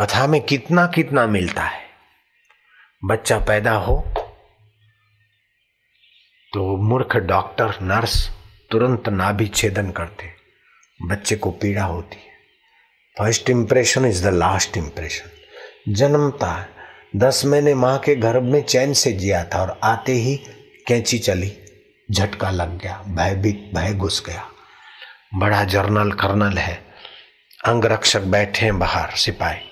कथा 0.00 0.26
में 0.26 0.40
कितना 0.40 0.86
कितना 0.86 1.26
मिलता 1.26 1.62
है। 1.62 1.80
बच्चा 3.04 3.38
पैदा 3.38 3.72
हो 3.72 4.04
तो 6.52 6.76
मूर्ख 6.76 7.16
डॉक्टर, 7.16 7.74
नर्स 7.82 8.30
तुरंत 8.70 9.08
नाभि 9.08 9.46
छेदन 9.46 9.90
करते। 9.90 10.32
बच्चे 11.02 11.36
को 11.36 11.50
पीड़ा 11.50 11.84
होती 11.84 12.16
है। 12.16 12.32
First 13.18 13.50
impression 13.50 14.04
is 14.04 14.28
the 14.28 14.32
last 14.32 14.76
impression 14.76 15.30
जन्मता 15.92 16.52
है 16.52 16.68
दस 17.16 17.44
महीने 17.44 17.74
माँ 17.74 17.98
के 17.98 18.16
गर्भ 18.16 18.42
में 18.42 18.62
चैन 18.62 18.92
से 18.92 19.12
जिया 19.12 19.44
था 19.44 19.62
और 19.62 19.80
आते 19.84 20.12
ही 20.12 20.36
कैंची 20.86 21.18
चली। 21.18 21.58
झटका 22.10 22.50
लग 22.50 22.78
गया, 22.78 23.04
भयभीत, 23.08 23.70
भय 23.74 23.94
घुस 23.94 24.24
गया। 24.26 24.48
बड़ा 25.34 25.64
जर्नल, 25.64 26.12
कर्नल 26.12 26.58
है। 26.58 26.84
अंगरक्षक 27.64 28.20
बैठे 28.20 28.64
हैं 28.64 28.78
बाहर, 28.78 29.10
सिपाही। 29.10 29.67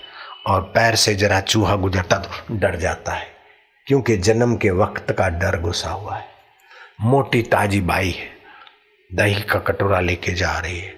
और 0.46 0.60
पैर 0.74 0.94
से 0.94 1.14
जरा 1.14 1.40
चूहा 1.42 1.74
गुजरता 1.76 2.16
तो 2.18 2.56
डर 2.56 2.76
जाता 2.78 3.12
है, 3.12 3.26
क्योंकि 3.86 4.16
जन्म 4.18 4.54
के 4.56 4.70
वक्त 4.72 5.12
का 5.12 5.28
डर 5.30 5.58
घुसा 5.58 5.90
हुआ 5.90 6.16
है। 6.16 6.24
मोटी 7.02 7.42
ताजी 7.44 7.80
बाई 7.82 8.10
है, 8.10 8.28
दही 9.10 9.40
का 9.42 9.58
कटोरा 9.60 10.00
लेके 10.00 10.32
जा 10.34 10.58
रही 10.58 10.78
है, 10.78 10.92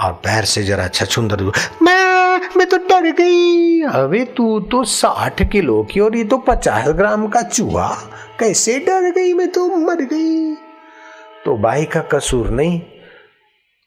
और 0.00 0.12
पैर 0.24 0.44
से 0.44 0.62
जरा 0.64 0.86
छछुंदर 0.88 1.42
मैं 1.82 2.06
मैं 2.56 2.66
तो 2.68 2.76
डर 2.78 3.10
गई 3.12 3.80
अबे 3.82 4.24
तू 4.36 4.58
तो 4.70 4.82
साठ 4.84 5.42
किलो 5.52 5.82
की 5.90 6.00
और 6.00 6.16
ये 6.16 6.24
तो 6.24 6.38
पचास 6.38 6.88
ग्राम 6.90 7.26
का 7.28 7.42
चूहा, 7.42 7.88
कैसे 8.40 8.78
डर 8.78 9.10
गई 9.12 9.32
मैं 9.32 9.50
तो 9.52 9.66
मर 9.76 10.02
गई। 10.02 10.54
तो 11.44 11.56
बाई 11.58 11.84
का 11.84 12.00
कसूर 12.12 12.48
नहीं, 12.50 12.78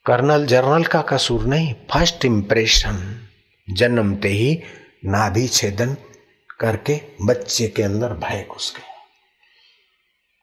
कर्नल 0.05 0.46
जर्नल 0.46 0.84
का 0.86 1.02
कसूर 1.10 1.46
नहीं, 1.46 1.74
फ़र्स्ट 1.91 2.26
इंप्रेशन 2.26 2.99
जन्मते 3.68 4.30
ही 4.30 4.54
नाभि 5.05 5.48
छेदन 5.48 5.98
करके 6.60 7.02
बच्चे 7.26 7.68
के 7.68 7.84
अंदर 7.84 8.07
भय 8.07 8.46
घुस 8.52 8.74
गया 8.77 8.91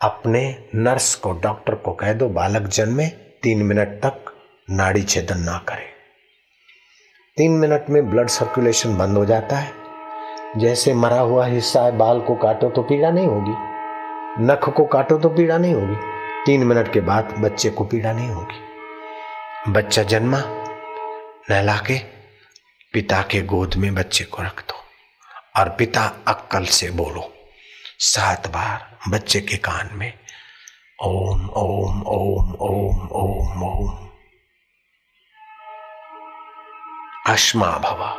अपने 0.09 0.65
नर्स 0.75 1.15
को, 1.15 1.33
डॉक्टर 1.33 1.75
को 1.75 1.93
कह 1.93 2.13
दो, 2.13 2.29
बालक 2.29 2.63
जन्मे, 2.63 3.07
तीन 3.43 3.63
मिनट 3.63 3.89
तक 3.89 4.25
नाड़ी 4.71 5.03
छेदन 5.03 5.39
ना 5.39 5.59
करे। 5.59 5.87
तीन 7.37 7.51
मिनट 7.51 7.87
में 7.91 8.11
ब्लड 8.11 8.27
सर्कुलेशन 8.27 8.99
बंद 8.99 9.17
हो 9.17 9.25
जाता 9.25 9.57
है। 9.57 9.73
जैसे 10.57 10.95
मरा 10.95 11.21
हुआ 11.21 11.47
हिस्सा 11.47 11.83
है, 11.83 11.97
बाल 11.97 12.21
को 12.21 12.35
काटो 12.35 12.71
तो 12.71 12.83
पीड़ा 12.83 13.11
नहीं 13.11 13.27
होगी। 13.27 13.55
नख 14.45 14.69
को 14.69 14.85
काटो 14.85 15.19
तो 15.19 15.29
पीड़ा 15.29 15.59
नहीं 15.59 15.75
होगी। 15.75 15.97
तीन 16.47 16.65
मिनट 16.65 16.93
के 16.93 17.01
बाद 17.01 17.35
बच्चे 17.39 17.71
को 17.71 17.85
पीड़ा 17.85 18.13
नहीं 18.13 18.29
होगी। 18.29 18.61
बच्चा 19.73 20.03
जन्मा, 20.03 20.43
नहला 21.51 21.77
के 21.77 22.18
पिता 22.93 23.23
के 23.23 23.43
गोद 23.43 23.75
में 23.75 23.95
बच्चे 23.95 24.25
को 24.25 24.43
रख 24.43 24.61
दो 24.61 24.75
और 25.61 25.69
पिता 25.69 26.13
अक्कल 26.29 26.65
से 26.65 26.91
बोलो, 26.91 27.35
सात 27.99 28.49
बार 28.49 28.99
बच्चे 29.09 29.41
के 29.41 29.57
कान 29.57 29.91
में, 29.93 30.13
ओम 31.03 31.51
ओम 31.51 32.03
ओम 32.03 32.53
ओम 32.53 33.09
ओम 33.09 33.63
ओम। 33.63 34.09
अश्मा 37.27 37.79
भवा। 37.79 38.13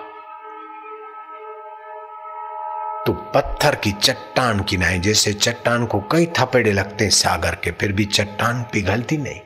तो 3.06 3.14
पत्थर 3.14 3.76
की 3.76 3.92
चट्टान 3.92 4.60
की 4.60 4.66
किनाए 4.70 5.00
जैसे 5.00 5.34
चट्टान 5.34 5.86
को 5.86 6.00
कई 6.00 6.26
थपेड़े 6.26 6.72
लगते 6.72 7.04
हैं 7.04 7.12
सागर 7.12 7.56
के, 7.56 7.72
फिर 7.72 7.92
भी 7.92 8.06
चट्टान 8.06 8.64
पिघलती 8.64 9.18
नहीं। 9.18 9.42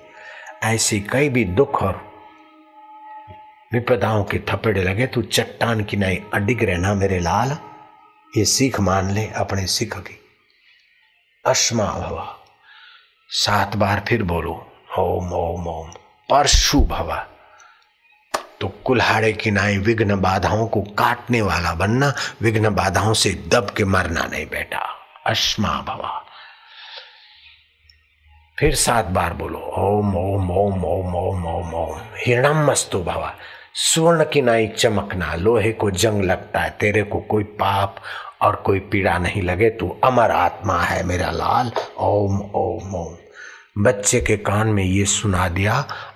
ऐसी 0.63 0.99
कई 0.99 1.29
भी 1.29 1.45
दुख 1.45 1.83
और 1.83 2.12
विपदाओं 3.73 4.23
के 4.23 4.39
थपेड़े 4.39 4.83
लगे, 4.83 5.07
तू 5.07 5.21
चट्टान 5.21 5.83
किनाए 5.83 6.21
अडिग 6.33 6.63
रहना 6.63 6.93
मेरे 6.93 7.19
लाल। 7.19 7.57
ये 8.37 8.45
सीख 8.45 8.79
मान 8.79 9.11
ले 9.11 9.27
अपने 9.27 9.67
सिख 9.67 9.97
की। 9.97 10.19
अश्मा 11.45 11.85
भवा। 11.85 12.37
सात 13.29 13.75
बार 13.75 14.05
फिर 14.07 14.23
बोलो, 14.23 14.71
ओम 14.99 15.33
ओम 15.33 15.67
ओम। 15.67 15.91
परशु 16.29 16.81
भवा। 16.81 17.27
तो 18.61 18.67
कुल्हाड़े 18.67 19.33
की 19.33 19.51
नाई 19.51 19.77
विघ्न 19.77 20.21
बाधाओं 20.21 20.67
को 20.67 20.81
काटने 20.81 21.41
वाला 21.41 21.73
बनना, 21.73 22.13
विघ्न 22.41 22.69
बाधाओं 22.69 23.13
से 23.13 23.29
दब 23.47 23.69
के 23.69 23.85
मरना 23.85 24.23
नहीं 24.23 24.45
बेटा। 24.45 24.95
अश्मा 25.25 25.81
भवा। 25.81 26.25
फिर 28.59 28.75
सात 28.75 29.05
बार 29.05 29.33
बोलो, 29.33 29.59
ओम 29.59 30.17
ओम 30.17 30.51
ओम 30.51 30.85
ओम 30.85 31.15
ओम 31.15 31.45
ओम। 31.45 31.73
ओम 31.73 32.01
हिरणम 32.17 32.71
मस्तु 32.71 33.03
भवा। 33.03 33.35
स्वर्ण 33.75 34.23
की 34.23 34.41
नाई 34.41 34.67
चमकना, 34.67 35.33
लोहे 35.35 35.71
को 35.71 35.89
जंग 35.91 36.23
लगता 36.23 36.59
है, 36.59 36.69
तेरे 36.79 37.03
को 37.03 37.19
कोई 37.21 37.43
पाप 37.43 37.95
और 38.41 38.55
कोई 38.55 38.79
पीड़ा 38.81 39.17
नहीं 39.17 39.41
लगे, 39.41 39.69
तू 39.69 39.89
अमर 40.03 40.31
आत्मा 40.31 40.79
है 40.79 41.03
मेरा 41.03 41.31
लाल। 41.31 41.71
ओम 41.99 42.39
ओम 42.55 42.95
ओम। 42.95 43.17
बच्चे 43.77 44.19
के 44.21 44.37
कान 44.37 44.67
में 44.67 44.83
ये 44.83 45.05
सुना 45.05 45.47
दिया, 45.49 45.73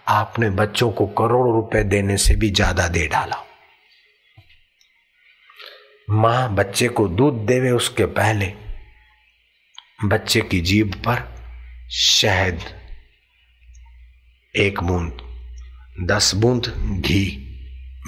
आपने 0.08 0.50
बच्चों 0.50 0.92
को 0.92 1.08
करोड़ों 1.08 1.54
रुपए 1.54 1.84
देने 1.84 2.18
से 2.18 2.36
भी 2.36 2.50
ज़्यादा 2.50 2.88
दे 2.88 3.08
डाला। 3.08 3.44
माँ 6.08 6.54
बच्चे 6.56 6.88
को 6.88 7.08
दूध 7.08 7.46
देवे 7.46 7.72
उसके 7.72 8.06
पहले, 8.06 8.54
बच्चे 10.06 10.42
की 10.42 10.62
जीभ 10.62 10.94
पर 11.08 11.24
शहद, 11.92 12.60
एक 14.56 14.84
बूंद, 14.84 15.18
दस 16.04 16.34
बूंद 16.36 16.74
घी। 17.02 17.47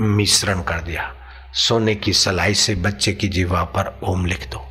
मिश्रण 0.01 0.61
कर 0.61 0.79
दिया। 0.81 1.15
सोने 1.53 1.95
की 1.95 2.13
सलाई 2.13 2.53
से 2.53 2.75
बच्चे 2.75 3.13
की 3.13 3.27
जीवा 3.27 3.63
पर 3.63 3.99
ओम 4.03 4.25
लिख 4.25 4.49
दो। 4.49 4.65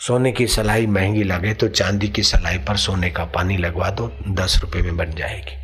सोने 0.00 0.32
की 0.32 0.46
सलाई 0.46 0.86
महँगी 0.86 1.22
लगे 1.22 1.54
तो 1.54 1.68
चांदी 1.68 2.08
की 2.08 2.22
सलाई 2.22 2.58
पर 2.58 2.76
सोने 2.76 3.10
का 3.10 3.24
पानी 3.24 3.56
लगवा 3.56 3.90
दो, 3.90 4.12
दस 4.28 4.58
रुपए 4.60 4.82
में 4.82 4.96
बन 4.96 5.10
जाएगी। 5.10 5.56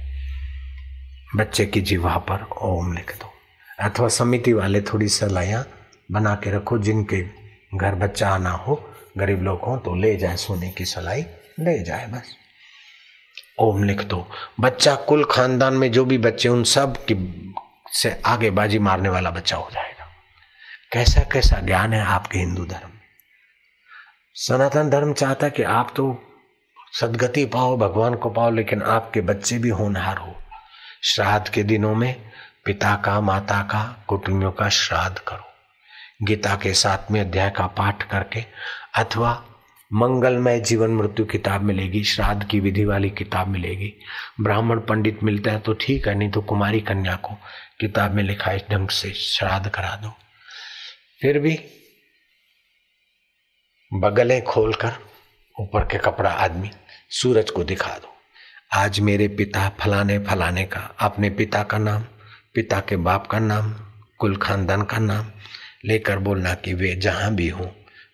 बच्चे 1.36 1.66
की 1.66 1.80
जीवा 1.80 2.16
पर 2.16 2.48
ओम 2.62 2.92
लिख 2.92 3.16
दो। 3.16 3.32
अथवा 3.84 4.08
समिति 4.08 4.52
वाले 4.52 4.80
थोड़ी 4.80 5.08
सलाइयाँ 5.08 5.68
बना 6.12 6.34
के 6.34 6.56
रखो, 6.56 6.78
जिनके 6.78 7.22
घर 7.74 7.94
बच्चा 7.94 8.28
आना 8.28 8.50
हो, 8.50 8.90
गरीब 9.18 9.42
लोग 9.42 9.60
हो 9.60 9.76
तो 9.76 9.94
ले 9.94 10.16
जाए 10.16 10.36
सोने 10.36 10.70
की 10.70 10.84
सलाई, 10.84 11.22
ले 11.60 11.84
जाए 11.84 12.06
बस। 12.06 12.22
ओम 13.58 13.84
लिख 13.84 14.02
दो। 14.02 14.30
बच्चा 14.60 14.94
कुल 14.94 15.24
खानदान 15.24 15.74
में 15.74 15.92
जो 15.92 16.04
भी 16.04 16.18
बच्चे 16.18 16.48
उन 16.48 16.64
सब 16.64 16.96
की 16.96 17.14
से 17.92 18.20
आगे 18.26 18.50
बाजी 18.50 18.78
मारने 18.78 19.08
वाला 19.08 19.30
बच्चा 19.30 19.56
हो 19.56 19.70
जाएगा। 19.72 20.06
कैसा 20.92 21.20
कैसा 21.20 21.60
ज्ञान 21.60 21.92
है 21.92 22.04
आपके 22.04 22.38
हिंदू 22.38 22.64
धर्म 22.64 22.90
सनातन 24.34 24.90
धर्म 24.90 25.12
चाहता 25.12 25.48
कि 25.48 25.62
आप 25.62 25.92
तो 25.96 26.24
सदगति 27.00 27.44
पाओ, 27.44 27.76
भगवान 27.76 28.14
को 28.14 28.30
पाओ, 28.30 28.50
लेकिन 28.50 28.82
आपके 28.82 29.20
बच्चे 29.20 29.58
भी 29.58 29.68
होनहार 29.68 30.16
हो। 30.16 30.34
श्राद्ध 31.02 31.48
के 31.48 31.62
दिनों 31.62 31.94
में 31.94 32.30
पिता 32.64 32.96
का, 32.96 33.20
माता 33.20 33.62
का, 33.62 34.04
कुटुंबियों 34.06 34.52
का 34.52 34.68
श्राद्ध 34.68 35.18
करो। 35.18 35.44
गीता 36.22 36.56
के 36.56 36.74
सातवें 36.74 37.20
अध्याय 37.20 37.50
का 37.50 37.66
पाठ 37.66 38.02
करके 38.02 38.44
अथवा 38.94 39.44
मंगलमय 39.90 40.58
जीवन 40.60 40.90
मृत्यु 40.90 41.24
किताब 41.26 41.62
मिलेगी, 41.62 42.02
श्राद्ध 42.04 42.44
की 42.44 42.58
विधि 42.60 42.84
वाली 42.84 43.10
किताब 43.10 43.48
मिलेगी। 43.48 43.92
ब्राह्मण 44.40 44.80
पंडित 44.80 45.22
मिलता 45.24 45.50
है 45.50 45.60
तो 45.60 45.72
ठीक 45.74 46.08
है, 46.08 46.14
नहीं 46.14 46.30
तो 46.30 46.40
कुमारी 46.40 46.80
कन्या 46.80 47.14
को 47.16 47.34
किताब 47.80 48.14
में 48.14 48.22
लिखा 48.22 48.52
इस 48.52 48.62
ढंग 48.70 48.88
से 48.88 49.12
श्राद्ध 49.12 49.68
करा 49.68 49.94
दो। 49.96 50.12
फिर 51.20 51.38
भी 51.38 51.58
बगलें 53.92 54.42
खोलकर 54.44 54.92
ऊपर 55.56 55.84
के 55.84 55.98
कपड़ा 55.98 56.30
आदमी 56.30 56.70
सूरज 57.12 57.50
को 57.50 57.64
दिखा 57.64 57.96
दो। 57.98 58.14
आज 58.74 59.00
मेरे 59.00 59.28
पिता 59.28 59.68
फलाने 59.80 60.18
फलाने 60.18 60.64
का, 60.64 60.80
अपने 61.00 61.30
पिता 61.30 61.62
का 61.62 61.78
नाम, 61.78 62.04
पिता 62.54 62.80
के 62.80 62.96
बाप 62.98 63.26
का 63.26 63.38
नाम, 63.38 63.74
कुल 64.18 64.36
खानदान 64.36 64.82
का 64.82 64.98
नाम 64.98 65.32
लेकर 65.84 66.18
बोलना 66.18 66.54
कि 66.54 66.74
वे 66.74 66.94
जहाँ 66.96 67.34
भी 67.34 67.48
हों 67.48 67.66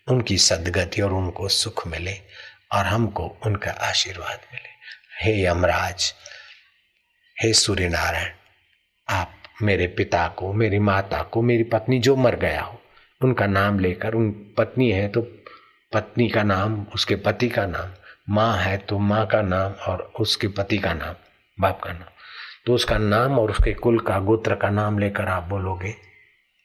उनकी 0.07 0.37
सदगति 0.37 1.01
और 1.01 1.13
उनको 1.13 1.47
सुख 1.47 1.87
मिले 1.87 2.13
और 2.71 2.85
हमको 2.85 3.27
उनका 3.45 3.71
आशीर्वाद 3.71 4.39
मिले। 4.53 4.73
हे 5.21 5.45
यमराज, 5.45 6.13
हे 7.35 7.53
सूर्य 7.53 7.89
नारायण 7.89 8.31
आप 9.07 9.31
मेरे 9.61 9.87
पिता 9.87 10.27
को, 10.27 10.53
मेरी 10.53 10.79
माता 10.79 11.21
को, 11.23 11.41
मेरी 11.41 11.63
पत्नी 11.63 11.99
जो 11.99 12.15
मर 12.15 12.35
गया 12.35 12.61
हो, 12.61 12.81
उनका 13.21 13.47
नाम 13.47 13.79
लेकर, 13.79 14.13
उन 14.13 14.31
पत्नी 14.57 14.91
है 14.91 15.07
तो 15.07 15.21
पत्नी 15.93 16.27
का 16.29 16.43
नाम, 16.43 16.85
उसके 16.95 17.15
पति 17.15 17.49
का 17.49 17.65
नाम, 17.65 17.93
माँ 18.29 18.57
है 18.57 18.77
तो 18.77 18.99
माँ 18.99 19.25
का 19.27 19.41
नाम 19.41 19.71
और 19.87 20.11
उसके 20.19 20.47
पति 20.47 20.77
का 20.77 20.93
नाम, 20.93 21.15
बाप 21.57 21.81
का 21.83 21.93
नाम। 21.93 22.09
तो 22.65 22.73
उसका 22.73 22.97
नाम 22.97 23.39
और 23.39 23.51
उसके 23.51 23.73
कुल 23.73 23.99
का 23.99 24.19
गोत्र 24.19 24.55
का 24.55 24.69
नाम 24.69 24.99
लेकर 24.99 25.27
आप 25.27 25.43
बोलोगे, 25.43 25.95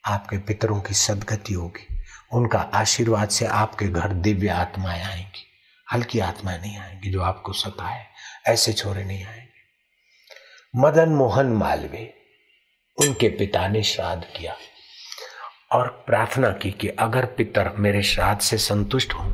आपके 0.04 0.38
पितरों 0.38 0.80
की 0.80 0.94
सदगति 0.94 1.54
होगी। 1.54 1.89
उनका 2.30 2.58
आशीर्वाद 2.74 3.28
से 3.28 3.46
आपके 3.46 3.86
घर 3.86 4.12
दिव्य 4.22 4.48
आत्माएँ 4.48 5.02
आएँगी। 5.02 5.46
हल्की 5.86 6.18
आत्माएँ 6.20 6.60
नहीं 6.60 6.78
आएँगी 6.78 7.10
जो 7.10 7.22
आपको 7.22 7.52
सताए। 7.52 8.06
ऐसे 8.46 8.72
छोरे 8.72 9.04
नहीं 9.04 9.24
आएँगे। 9.24 9.48
मदन 10.74 11.08
मोहन 11.08 11.52
मालवीय, 11.54 12.12
उनके 12.98 13.28
पिता 13.28 13.66
ने 13.68 13.82
श्राद्ध 13.82 14.22
किया 14.36 14.56
और 15.72 15.88
प्रार्थना 16.06 16.50
की 16.52 16.70
कि 16.70 16.88
अगर 16.88 17.24
पितर 17.26 17.70
मेरे 17.76 18.02
श्राद्ध 18.02 18.40
से 18.40 18.58
संतुष्ट 18.58 19.12
हों 19.12 19.32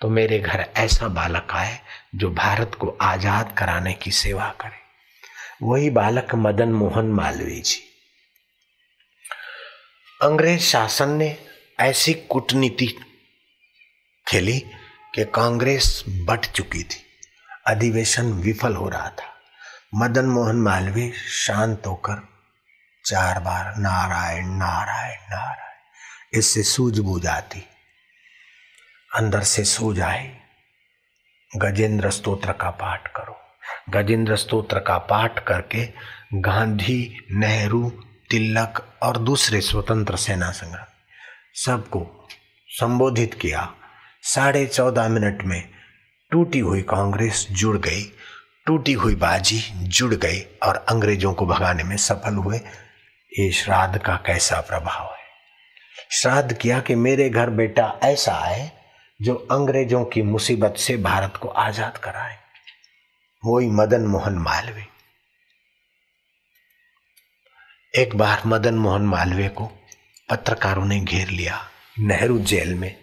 तो 0.00 0.08
मेरे 0.08 0.38
घर 0.38 0.64
ऐसा 0.76 1.08
बालक 1.08 1.52
आए 1.52 1.78
जो 2.14 2.30
भारत 2.30 2.74
को 2.74 2.96
आज़ाद 3.02 3.54
कराने 3.58 3.92
की 3.92 4.10
सेवा 4.10 4.48
करे। 4.60 4.76
वही 5.62 5.90
बालक 5.90 6.34
मदन 6.34 6.72
मोहन 6.72 7.06
मालवीय 7.12 7.60
जी। 7.60 7.80
अंग्रेज़ 10.20 10.60
शासन 10.60 11.10
ने 11.10 11.28
ऐसी 11.80 12.14
कूटनीति 12.14 12.94
खेली 14.28 14.58
कि 15.14 15.24
कांग्रेस 15.24 16.04
बट 16.08 16.40
चुकी 16.40 16.82
थी। 16.82 17.06
अधिवेशन 17.66 18.24
विफल 18.24 18.76
हो 18.76 18.88
रहा 18.88 19.08
था। 19.08 19.34
मदन 19.94 20.24
मोहन 20.24 20.56
मालवीय 20.56 21.12
शांत 21.12 21.82
होकर 21.86 22.28
चार 23.04 23.40
बार, 23.40 23.76
नारायण 23.76 24.46
नारायण 24.46 25.18
नारायण, 25.20 26.38
इससे 26.38 26.62
सूझबूझ 26.62 27.26
आती। 27.26 27.64
अंदर 29.14 29.40
से 29.40 29.64
सूझ 29.64 30.00
आई, 30.00 30.30
गजेंद्र 31.56 32.10
स्तोत्र 32.10 32.52
का 32.52 32.70
पाठ 32.70 33.08
करो। 33.08 33.40
गजेंद्र 33.88 34.36
स्तोत्र 34.36 34.78
का 34.78 34.98
पाठ 34.98 35.44
करके 35.44 35.88
गांधी, 36.34 37.26
नेहरू, 37.30 37.90
तिलक 38.30 38.98
और 39.02 39.16
दूसरे 39.16 39.60
स्वतंत्र 39.60 40.16
सेना 40.16 40.50
संग्राम 40.50 40.84
सबको 41.54 42.28
संबोधित 42.68 43.34
किया। 43.34 43.74
साढ़े 44.22 44.66
चौदह 44.66 45.08
मिनट 45.08 45.42
में 45.42 45.68
टूटी 46.30 46.58
हुई 46.58 46.82
कांग्रेस 46.82 47.46
जुड़ 47.50 47.76
गई, 47.78 48.02
टूटी 48.66 48.92
हुई 48.92 49.14
बाजी 49.14 49.58
जुड़ 49.88 50.14
गई 50.14 50.40
और 50.62 50.76
अंग्रेज़ों 50.88 51.34
को 51.34 51.46
भगाने 51.46 51.82
में 51.82 51.96
सफल 51.96 52.34
हुए। 52.34 52.56
ये 53.32 53.52
श्राद्ध 53.52 53.98
का 53.98 54.16
कैसा 54.16 54.60
प्रभाव 54.60 55.04
है? 55.04 55.26
श्राद्ध 56.12 56.52
किया 56.52 56.80
कि 56.80 56.94
मेरे 56.94 57.30
घर 57.30 57.50
बेटा 57.50 58.00
ऐसा 58.02 58.32
आए 58.32 58.70
जो 59.22 59.34
अंग्रेज़ों 59.34 60.04
की 60.04 60.22
मुसीबत 60.22 60.74
से 60.78 60.96
भारत 60.96 61.36
को 61.36 61.48
आज़ाद 61.48 61.98
कराए। 61.98 62.36
वही 63.44 63.66
मदन 63.70 64.00
मोहन 64.00 64.38
मालवीय। 64.38 64.86
एक 67.94 68.16
बार 68.16 68.42
मदन 68.46 68.74
मोहन 68.74 69.02
मालवीय 69.02 69.48
को 69.48 69.70
पत्रकारों 70.30 70.84
ने 70.84 71.00
घेर 71.00 71.28
लिया। 71.28 71.68
नेहरू 71.98 72.38
जेल 72.38 72.74
में, 72.74 72.96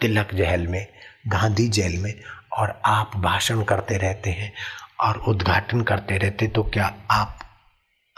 तिलक 0.00 0.34
जेल 0.34 0.66
में, 0.66 0.86
गांधी 1.26 1.68
जेल 1.68 1.98
में, 1.98 2.20
और 2.52 2.82
आप 2.84 3.16
भाषण 3.16 3.62
करते 3.62 3.96
रहते 3.96 4.30
हैं 4.30 4.52
और 5.00 5.16
उद्घाटन 5.16 5.80
करते 5.80 6.16
रहते 6.16 6.46
तो 6.46 6.62
क्या 6.62 6.94
आप 7.10 7.38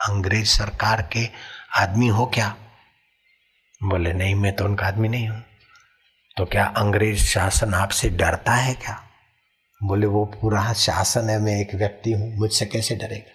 अंग्रेज़ 0.08 0.48
सरकार 0.48 1.08
के 1.12 1.28
आदमी 1.76 2.08
हो 2.08 2.26
क्या? 2.26 2.56
बोले, 3.82 4.12
नहीं, 4.12 4.34
मैं 4.34 4.56
तो 4.56 4.64
उनका 4.64 4.86
आदमी 4.86 5.08
नहीं 5.08 5.28
हूँ। 5.28 5.44
तो 6.36 6.44
क्या 6.44 6.64
अंग्रेज़ 6.64 7.24
शासन 7.24 7.74
आपसे 7.74 8.10
डरता 8.10 8.52
है 8.52 8.74
क्या? 8.74 9.08
बोले, 9.82 10.06
वो 10.06 10.24
पूरा 10.24 10.72
शासन 10.72 11.30
है, 11.30 11.38
मैं 11.38 11.60
एक 11.60 11.74
व्यक्ति 11.74 12.12
हूँ, 12.12 12.36
मुझसे 12.36 12.66
कैसे 12.66 12.94
डरेगा? 12.94 13.32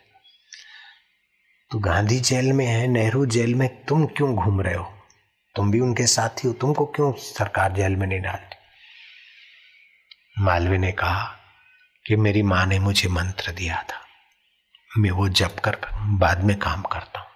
तो 1.72 1.80
गांधी 1.80 2.20
जेल 2.20 2.54
में 2.54 2.66
है, 2.66 2.88
नेहरू 2.88 3.26
जेल 3.26 3.56
में, 3.56 3.86
तुम 3.86 4.06
क्यों 4.06 4.36
घूम 4.36 4.62
रहे 4.62 4.76
हो? 4.76 4.99
तुम 5.60 5.72
भी 5.72 5.80
उनके 5.80 6.08
साथी 6.08 6.48
हो, 6.48 6.54
तुमको 6.54 6.86
क्यों 6.86 7.14
सरकार 7.14 7.72
जेल 7.72 7.96
में 7.96 8.08
नहीं 8.08 8.22
डालती? 8.22 8.56
मालवीय 10.44 10.78
ने 10.78 10.92
कहा 10.92 11.40
कि 12.06 12.16
मेरी 12.16 12.42
माँ 12.42 12.66
ने 12.66 12.80
मुझे 12.80 13.10
मंत्र 13.10 13.52
दिया 13.52 13.86
था। 13.90 14.06
मैं 14.98 15.12
वो 15.12 15.30
जप 15.30 15.56
कर 15.66 15.78
बाद 15.96 16.44
में 16.44 16.60
काम 16.60 16.82
करता 16.82 17.20
हूँ। 17.20 17.28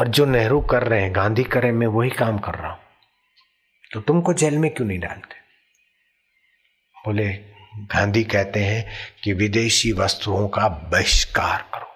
और 0.00 0.08
जो 0.08 0.26
नेहरू 0.26 0.60
कर 0.60 0.82
रहे 0.82 1.02
हैं, 1.02 1.14
गांधी 1.14 1.44
कर 1.44 1.62
रहे 1.62 1.70
हैं 1.70 1.78
मैं 1.78 1.86
वही 1.86 2.10
काम 2.10 2.38
कर 2.38 2.54
रहा 2.54 2.72
हूँ। 2.72 2.80
तो 3.92 4.00
तुमको 4.00 4.32
जेल 4.32 4.58
में 4.58 4.74
क्यों 4.74 4.88
नहीं 4.88 4.98
डालते? 4.98 5.34
बोले, 7.06 7.28
गांधी 7.76 8.24
कहते 8.24 8.64
हैं 8.64 8.86
कि 9.24 9.32
विदेशी 9.32 9.92
वस्तुओं 9.92 10.48
का 10.48 10.68
बहिष्कार 10.68 11.70
करो। 11.74 11.91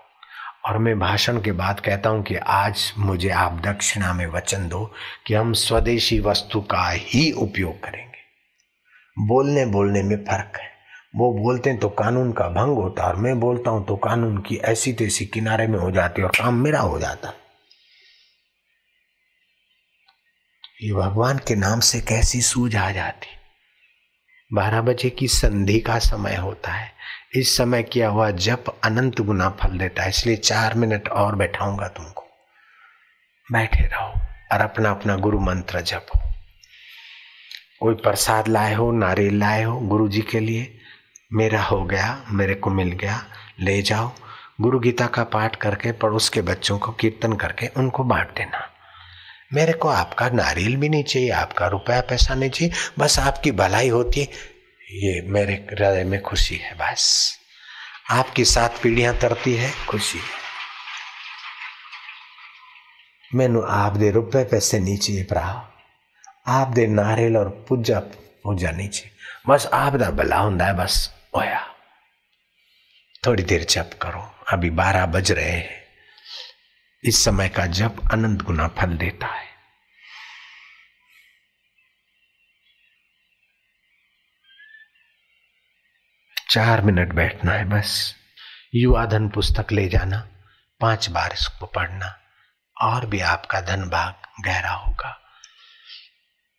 और 0.66 0.78
मैं 0.78 0.98
भाषण 0.98 1.40
के 1.40 1.52
बाद 1.52 1.80
कहता 1.80 2.10
हूँ 2.10 2.22
कि 2.22 2.36
आज 2.36 2.92
मुझे 2.98 3.30
आप 3.30 3.52
दक्षिणा 3.52 4.12
में 4.12 4.26
वचन 4.26 4.68
दो 4.68 4.94
कि 5.26 5.34
हम 5.34 5.52
स्वदेशी 5.52 6.20
वस्तु 6.20 6.60
का 6.60 6.90
ही 6.90 7.32
उपयोग 7.32 7.82
करेंगे। 7.84 8.18
बोलने 9.26 9.66
बोलने 9.66 10.02
में 10.02 10.16
फ़र्क 10.16 10.52
है। 10.56 10.70
वो 11.16 11.32
बोलते 11.32 11.70
हैं 11.70 11.78
तो 11.78 11.88
कानून 11.88 12.32
का 12.32 12.48
भंग 12.48 12.76
होता 12.76 13.02
है 13.02 13.08
और 13.08 13.16
मैं 13.16 13.40
बोलता 13.40 13.70
हूँ 13.70 13.86
तो 13.86 13.96
कानून 13.96 14.38
की 14.38 14.56
ऐसी 14.56 14.92
तैसी 14.92 15.26
किनारे 15.26 15.66
में 15.66 15.78
हो 15.78 15.90
जाती 15.90 16.22
है 16.22 16.26
और 16.26 16.32
काम 16.38 16.54
मेरा 16.54 16.80
हो 16.80 16.98
जाता 16.98 17.32
ये 20.82 20.92
भगवान 20.92 21.38
के 21.38 21.54
नाम 21.54 21.80
से 21.80 22.00
कैसी 22.00 22.40
सूझ 22.40 22.76
आ 22.76 22.90
जाती? 22.90 23.26
बारह 24.52 24.80
बजे 24.80 25.10
की 25.10 25.28
संधि 25.28 25.80
का 25.80 25.98
समय 25.98 26.36
होता 26.36 26.72
है। 26.72 26.95
इस 27.32 27.56
समय 27.56 27.82
किया 27.82 28.08
हुआ 28.08 28.30
जप 28.30 28.64
अनंत 28.84 29.20
गुना 29.20 29.48
फल 29.50 29.78
देता 29.78 30.02
है, 30.02 30.08
इसलिए 30.08 30.36
चार 30.36 30.74
मिनट 30.74 31.08
और 31.08 31.34
बैठाऊँगा 31.34 31.88
तुमको। 31.88 32.24
बैठे 33.52 33.82
रहो 33.82 34.20
और 34.52 34.60
अपना 34.60 34.90
अपना 34.90 35.16
गुरु 35.16 35.40
मंत्र 35.40 35.80
जपो। 35.80 36.20
कोई 37.80 37.94
प्रसाद 37.94 38.48
लाए 38.48 38.74
हो 38.74 38.90
नारियल 38.92 39.38
लाए 39.38 39.62
हो 39.62 39.78
गुरु 39.80 40.08
जी 40.08 40.20
के 40.20 40.40
लिए, 40.40 40.78
मेरा 41.32 41.62
हो 41.62 41.84
गया, 41.84 42.24
मेरे 42.30 42.54
को 42.54 42.70
मिल 42.70 42.92
गया, 42.92 43.24
ले 43.60 43.82
जाओ। 43.82 44.12
गुरु 44.60 44.78
गीता 44.78 45.06
का 45.06 45.24
पाठ 45.24 45.56
करके, 45.56 45.92
पड़ोस 45.92 46.28
के 46.28 46.42
बच्चों 46.42 46.78
को 46.78 46.92
कीर्तन 46.92 47.32
करके 47.32 47.66
उनको 47.66 48.04
बांट 48.04 48.34
देना। 48.36 48.68
मेरे 49.52 49.72
को 49.72 49.88
आपका 49.88 50.28
नारियल 50.28 50.76
भी 50.76 50.88
नहीं 50.88 51.04
चाहिए, 51.04 51.30
आपका 51.30 51.66
रुपया 51.66 52.00
पैसा 52.00 52.34
नहीं 52.34 52.50
चाहिए, 52.50 52.72
बस 52.98 53.18
आपकी 53.18 53.50
भलाई 53.50 53.88
होती 53.88 54.20
है। 54.20 54.55
ये 54.90 55.22
मेरे 55.22 55.52
हृदय 55.52 56.04
में 56.04 56.22
खुशी 56.22 56.56
है, 56.56 56.74
बस। 56.74 57.38
आपकी 58.10 58.44
सात 58.44 58.80
पीढ़ियाँ 58.82 59.16
तरती 59.16 59.54
है, 59.54 59.86
खुशी। 59.86 60.18
है 60.18 60.46
मैनू 63.34 63.60
आप 63.60 63.92
दे 63.92 64.10
रुपए 64.10 64.44
पैसे 64.44 64.78
नहीं 64.78 64.98
चाहिए 64.98 65.22
भरा 65.22 65.72
आप 66.46 66.68
दे 66.68 66.86
नारियल 66.86 67.36
और 67.36 67.66
पूजा 67.68 68.00
पूजा 68.44 68.70
चाहिए। 68.88 69.10
बस 69.48 69.66
आप 69.66 69.92
दा 69.92 70.10
भला 70.10 70.36
होंगे 70.36 70.72
बस 70.72 71.14
होया 71.36 71.74
थोड़ी 73.26 73.42
देर 73.42 73.64
जप 73.64 73.90
करो। 74.02 74.34
अभी 74.52 74.70
बारह 74.70 75.06
बज 75.06 75.32
रहे 75.32 75.50
हैं। 75.50 75.84
इस 77.04 77.24
समय 77.24 77.48
का 77.48 77.66
जप 77.66 77.96
अनंत 78.12 78.42
गुना 78.42 78.68
फल 78.68 78.96
देता 78.96 79.26
है। 79.26 79.55
चार 86.50 86.80
मिनट 86.80 87.12
बैठना 87.12 87.52
है 87.52 87.64
बस। 87.64 88.14
युवा 88.74 89.04
धन 89.06 89.28
पुस्तक 89.28 89.72
ले 89.72 89.88
जाना, 89.88 90.18
पाँच 90.80 91.08
बार 91.10 91.32
इसको 91.32 91.66
पढ़ना, 91.66 92.18
और 92.76 93.06
भी 93.06 93.20
आपका 93.20 93.60
धन 93.60 93.82
भाग 93.82 94.44
गहरा 94.44 94.70
होगा। 94.70 95.18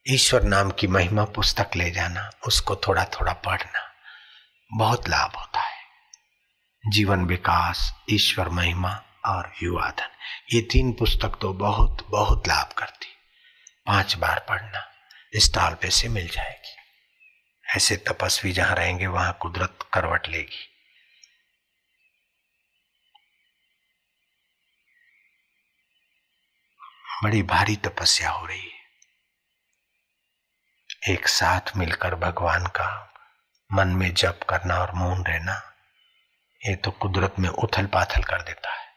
ईश्वर 0.06 0.44
नाम 0.44 0.72
की 0.72 0.88
महिमा 0.88 1.24
पुस्तक 1.25 1.75
ले 1.75 1.89
जाना, 1.91 2.29
उसको 2.48 2.75
थोड़ा 2.75 3.06
थोड़ा 3.06 3.34
पढ़ना, 3.34 3.82
बहुत 4.72 5.10
लाभ 5.10 5.36
होता 5.36 5.60
है। 5.60 6.91
जीवन 6.91 7.25
विकास, 7.25 7.94
ईश्वर 8.10 8.50
महिमा 8.50 9.03
और 9.25 9.51
युवा 9.63 9.89
धन, 9.89 10.10
ये 10.53 10.62
तीन 10.62 10.94
पुस्तक 10.94 11.38
तो 11.41 11.53
बहुत 11.53 12.08
बहुत 12.10 12.48
लाभ 12.48 12.74
करती। 12.77 13.15
पाँच 13.88 14.15
बार 14.15 14.46
पढ़ना 14.50 14.86
स्टॉल 15.36 15.74
पे 15.74 15.89
से 15.89 16.08
मिल 16.10 16.27
जाएगी। 16.27 16.76
ऐसे 17.75 17.95
तपस्वी 17.97 18.51
जहाँ 18.51 18.75
रहेंगे, 18.75 19.07
वहाँ 19.07 19.38
कुदरत 19.41 19.79
करवट 19.93 20.27
लेगी। 20.27 20.74
बड़ी 27.24 27.43
भारी 27.43 27.75
तपस्या 27.75 28.29
हो 28.29 28.45
रही 28.45 28.62
है। 28.62 28.77
एक 31.09 31.27
साथ 31.27 31.77
मिलकर 31.77 32.15
भगवान 32.15 32.65
का 32.67 33.13
मन 33.74 33.88
में 33.88 34.13
जप 34.13 34.39
करना 34.50 34.75
और 34.75 34.91
मौन 34.91 35.25
रहना, 35.25 35.74
ये 36.62 36.75
तो 36.75 36.91
कुदरत 36.91 37.36
में 37.39 37.50
उथल 37.50 37.86
पाथल 37.86 38.24
कर 38.24 38.41
देता 38.41 38.74
है। 38.74 38.88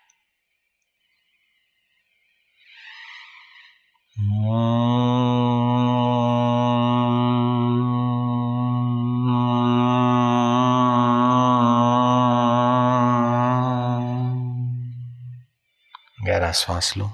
गहरा 16.50 16.58
श्वास 16.58 16.96
लो। 16.96 17.10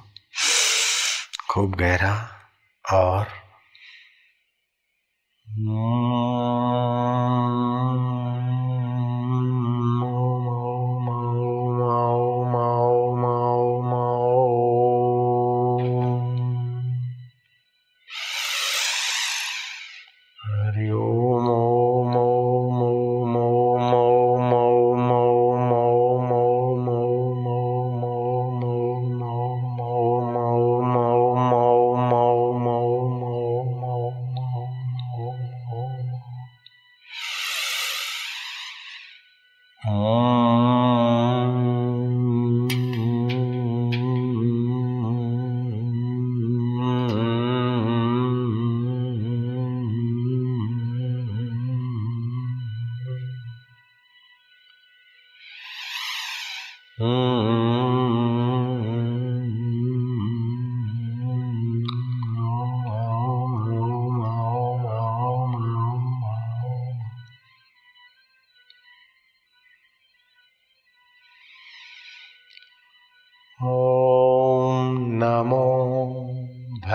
खूब 1.51 1.75
गहरा 1.75 2.13
और 2.93 3.25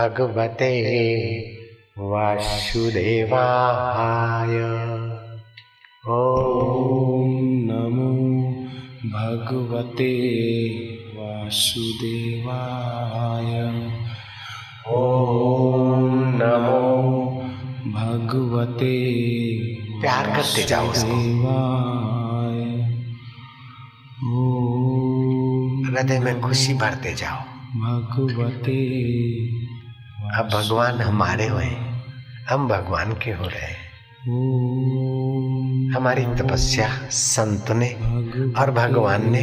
भगवते 0.01 0.69
वासुदेवाय। 1.97 3.35
ॐ 6.09 7.27
नमो 7.67 8.09
भगवते 9.09 10.13
वासुदेवाय। 11.17 11.91
ओम 14.91 16.13
नमो 16.35 16.81
भगवते 17.91 18.95
प्यार 20.01 20.25
करते 20.25 20.63
जाओ 20.63 20.89
उसको। 20.89 21.15
हृदय 25.85 26.19
में 26.19 26.41
खुशी 26.41 26.73
भरते 26.73 27.13
जाओ। 27.13 27.39
भगवते 27.71 28.79
अब 30.37 30.49
भगवान 30.53 31.01
हमारे 31.01 31.47
हुए 31.47 31.65
हम 32.49 32.67
भगवान 32.67 33.13
के 33.13 33.31
हो 33.31 33.45
रहे 33.45 33.61
हैं। 33.61 33.91
हमारी 35.95 36.25
तपस्या 36.25 36.87
संत 37.09 37.71
ने 37.71 37.89
और 38.59 38.71
भगवान 38.71 39.31
ने 39.31 39.41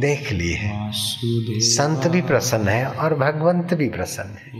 देख 0.00 0.32
ली 0.32 0.52
है। 0.52 0.70
वासुदेव 0.80 1.60
संत 1.60 2.06
भी 2.12 2.20
प्रसन्न 2.22 2.68
है 2.68 2.86
और 2.86 3.14
भगवंत 3.14 3.74
भी 3.74 3.88
प्रसन्न 3.88 4.30
है। 4.30 4.50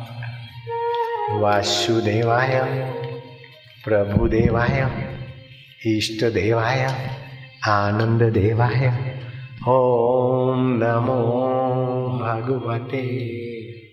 वासुदेवाय 1.39 2.53
प्रभुदेवाय 3.85 4.77
इष्ट 5.85 6.25
देवाय 6.25 6.81
आनंद 7.67 8.23
देवाय 8.23 8.87
ओम 9.67 10.59
नमो 10.83 11.21
भगवते 12.23 13.05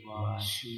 वासुदेवाय। 0.07 0.74